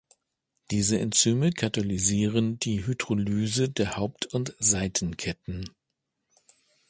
[0.71, 5.65] Diese Enzyme katalysieren die Hydrolyse der Haupt- und Seitenketten.